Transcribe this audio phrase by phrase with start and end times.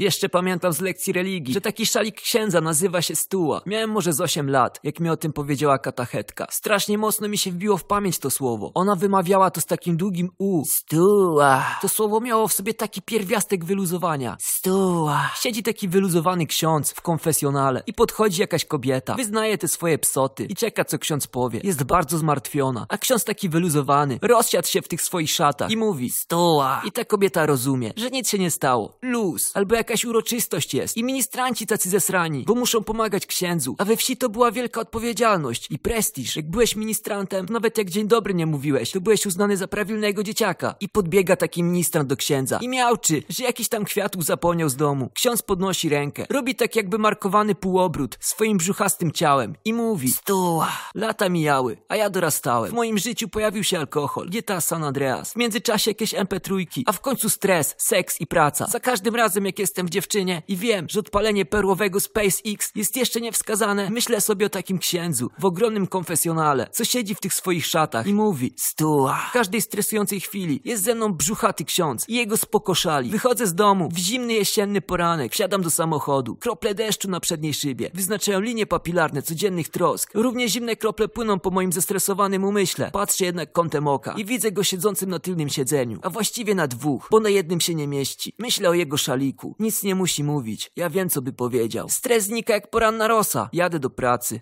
[0.00, 3.62] Jeszcze pamiętam z lekcji religii, że taki szalik księdza nazywa się Stuła.
[3.66, 6.46] Miałem może z 8 lat, jak mi o tym powiedziała katachetka.
[6.50, 8.70] Strasznie mocno mi się wbiło w pamięć to słowo.
[8.74, 10.64] Ona wymawiała to z takim długim U.
[10.64, 11.64] Stuła.
[11.80, 14.36] To słowo miało w sobie taki pierwiastek wyluzowania.
[14.40, 15.30] Stuła.
[15.40, 19.14] Siedzi taki wyluzowany ksiądz w konfesjonale i podchodzi jakaś kobieta.
[19.14, 21.60] Wyznaje te swoje psoty i czeka co ksiądz powie.
[21.64, 22.86] Jest bardzo zmartwiona.
[22.88, 26.82] A ksiądz taki wyluzowany, rozsiadł się w tych swoich szatach i mówi Stuła.
[26.84, 28.98] I ta kobieta rozumie, że nic się nie stało.
[29.02, 29.50] Luz.
[29.54, 30.96] Albo jakaś uroczystość jest.
[30.96, 33.74] I ministranci tacy zesrani, bo muszą pomagać księdzu.
[33.78, 36.36] A we wsi to była wielka odpowiedzialność i prestiż.
[36.36, 40.74] Jak byłeś ministrantem, nawet jak dzień dobry nie mówiłeś, to byłeś uznany za prawilnego dzieciaka.
[40.80, 45.10] I podbiega taki ministrant do księdza i miałczy, że jakiś tam kwiatów zapomniał z domu.
[45.14, 50.72] Ksiądz podnosi rękę, robi tak jakby markowany półobrót swoim brzuchastym ciałem i mówi Stuła.
[50.94, 52.70] Lata mijały, a ja dorastałem.
[52.70, 57.00] W moim życiu pojawił się alkohol, GTA San Andreas, w międzyczasie jakieś MP3, a w
[57.00, 58.66] końcu stres, seks i praca.
[58.66, 63.20] Za każdym razem jak jestem w dziewczynie i wiem, że odpalenie perłowego SpaceX jest jeszcze
[63.20, 68.06] niewskazane, myślę sobie o takim księdzu w ogromnym konfesjonale, co siedzi w tych swoich szatach
[68.06, 69.26] i mówi Stuła.
[69.30, 73.10] W każdej stresującej chwili jest ze mną brzuchaty ksiądz i jego spokoszali.
[73.10, 77.90] Wychodzę z domu w zimny jesienny poranek, wsiadam do samochodu, krople deszczu na przedniej szybie,
[77.94, 80.10] wyznaczają linie papilarne codziennych trosk.
[80.14, 82.90] Równie zimne krople płyną po moim zestresowanym umyśle.
[82.90, 87.08] Patrzę jednak kątem oka i widzę go siedzącym na tylnym siedzeniu, a właściwie na dwóch,
[87.10, 88.34] bo na jednym się nie mieści.
[88.38, 89.54] Myślę o jego szaliku.
[89.68, 90.70] Nic nie musi mówić.
[90.76, 91.88] Ja wiem, co by powiedział.
[91.88, 93.48] Stres znika jak poranna rosa.
[93.52, 94.40] Jadę do pracy.